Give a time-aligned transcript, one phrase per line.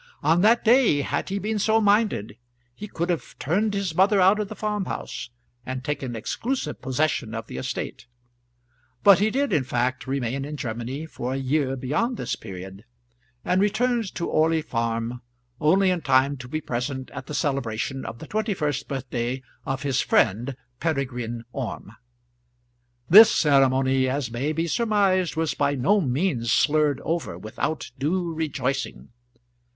[0.23, 2.35] On that day, had he been so minded,
[2.73, 5.29] he could have turned his mother out of the farm house,
[5.63, 8.07] and taken exclusive possession of the estate;
[9.03, 12.83] but he did in fact remain in Germany for a year beyond this period,
[13.45, 15.21] and returned to Orley Farm
[15.59, 19.83] only in time to be present at the celebration of the twenty first birthday of
[19.83, 21.91] his friend Peregrine Orme.
[23.07, 29.09] This ceremony, as may be surmised, was by no means slurred over without due rejoicing.